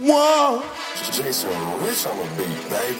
[0.00, 0.62] Whoa.
[1.10, 1.50] Jason
[1.82, 2.98] Rich on the beat, baby.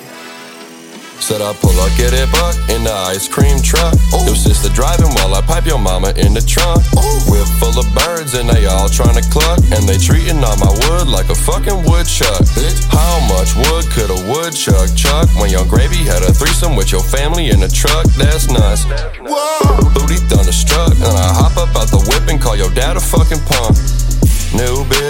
[1.23, 3.95] Said I pull up, get it buck in the ice cream truck.
[4.15, 4.27] Ooh.
[4.27, 6.83] Your sister driving while I pipe your mama in the trunk.
[6.99, 7.31] Ooh.
[7.31, 9.63] Whip full of birds and they all trying to cluck.
[9.71, 12.43] And they treating all my wood like a fucking woodchuck.
[12.59, 12.83] Bitch.
[12.91, 17.03] How much wood could a woodchuck chuck when your gravy had a threesome with your
[17.03, 18.11] family in the truck?
[18.19, 18.91] That's nuts.
[19.23, 19.87] Whoa.
[19.95, 23.38] Booty thunderstruck, and I hop up out the whip and call your dad a fucking
[23.38, 23.38] punk.
[23.38, 23.38] New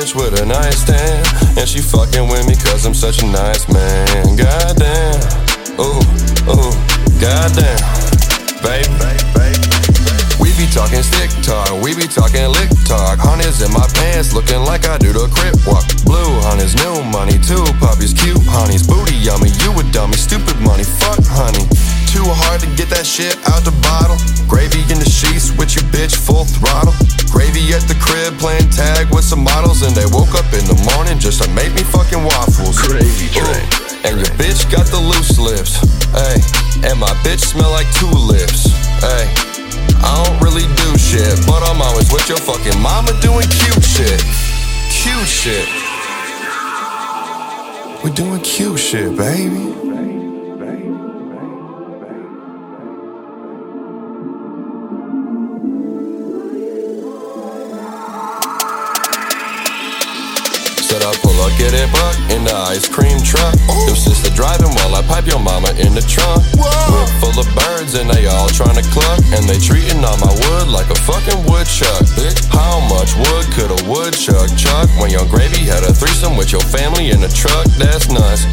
[0.08, 3.68] bitch with a nice tan, and she fucking with me cause I'm such a nice
[3.68, 4.36] man.
[4.36, 5.20] Goddamn,
[5.80, 6.00] ooh,
[6.48, 6.72] ooh,
[7.20, 7.78] goddamn,
[8.62, 8.88] baby.
[10.40, 13.18] We be talking stick talk, we be talking lick talk.
[13.18, 15.84] Honey's in my pants, looking like I do the crip walk.
[16.04, 18.97] Blue honey's new money, two puppies, cute honey's booty
[23.08, 24.20] shit out the bottle.
[24.44, 26.92] Gravy in the sheets with your bitch full throttle.
[27.32, 30.76] Gravy at the crib playing tag with some models, and they woke up in the
[30.92, 32.76] morning just to make me fucking waffles.
[32.76, 33.64] Gravy train.
[34.04, 35.80] And your bitch got the loose lips,
[36.12, 36.36] hey.
[36.84, 38.68] And my bitch smell like tulips,
[39.00, 39.24] hey.
[40.04, 44.20] I don't really do shit, but I'm always with your fucking mama doing cute shit.
[44.92, 45.66] Cute shit.
[48.04, 49.97] We doing cute shit, baby.
[61.08, 63.56] I pull up, get it buck in the ice cream truck.
[63.88, 66.44] Your sister driving while I pipe your mama in the trunk.
[66.52, 69.16] Whip full of birds and they all trying to cluck.
[69.32, 72.04] And they treating all my wood like a fucking woodchuck.
[72.12, 72.44] Bitch.
[72.52, 76.60] How much wood could a woodchuck chuck when your gravy had a threesome with your
[76.68, 77.64] family in the truck?
[77.80, 78.44] That's nuts.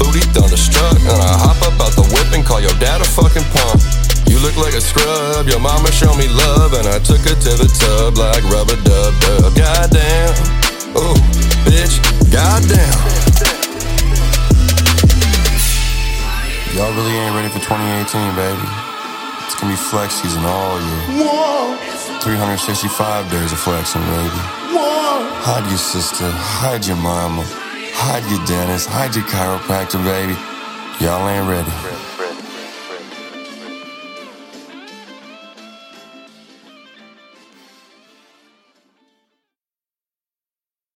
[0.00, 3.44] Booty thunderstruck, and I hop up out the whip and call your dad a fucking
[3.52, 3.84] punk.
[4.24, 7.52] You look like a scrub, your mama showed me love, and I took her to
[7.60, 9.52] the tub like rubber dub dub.
[9.52, 10.32] Goddamn,
[10.96, 11.18] ooh,
[16.96, 18.66] really ain't ready for 2018, baby.
[19.46, 21.24] It's gonna be flex season all year.
[21.24, 21.76] Whoa.
[22.20, 24.40] 365 days of flexing, baby.
[24.72, 25.26] Whoa.
[25.42, 27.44] Hide your sister, hide your mama,
[27.94, 30.36] hide your dentist, hide your chiropractor, baby.
[31.00, 32.21] Y'all ain't ready.